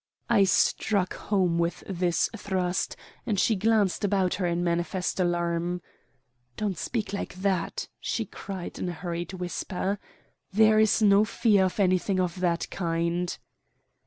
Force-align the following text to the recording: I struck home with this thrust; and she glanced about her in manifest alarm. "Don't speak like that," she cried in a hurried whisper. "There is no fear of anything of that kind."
I 0.31 0.45
struck 0.45 1.13
home 1.15 1.59
with 1.59 1.83
this 1.87 2.27
thrust; 2.35 2.95
and 3.27 3.39
she 3.39 3.55
glanced 3.55 4.03
about 4.03 4.33
her 4.41 4.47
in 4.47 4.63
manifest 4.63 5.19
alarm. 5.19 5.83
"Don't 6.57 6.75
speak 6.79 7.13
like 7.13 7.35
that," 7.35 7.87
she 7.99 8.25
cried 8.25 8.79
in 8.79 8.89
a 8.89 8.93
hurried 8.93 9.33
whisper. 9.33 9.99
"There 10.51 10.79
is 10.79 11.03
no 11.03 11.23
fear 11.23 11.65
of 11.65 11.79
anything 11.79 12.19
of 12.19 12.39
that 12.39 12.67
kind." 12.71 13.37